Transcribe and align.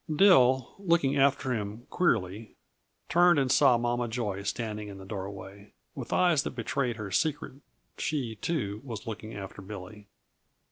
Dill, 0.11 0.73
looking 0.79 1.15
after 1.15 1.53
him 1.53 1.85
queerly, 1.91 2.55
turned 3.07 3.37
and 3.37 3.51
saw 3.51 3.77
Mama 3.77 4.07
Joy 4.07 4.41
standing 4.41 4.87
in 4.87 4.97
the 4.97 5.05
doorway. 5.05 5.73
With 5.93 6.11
eyes 6.11 6.41
that 6.41 6.55
betrayed 6.55 6.95
her 6.95 7.11
secret 7.11 7.57
she, 7.99 8.33
too, 8.33 8.81
was 8.83 9.05
looking 9.05 9.35
after 9.35 9.61
Billy. 9.61 10.07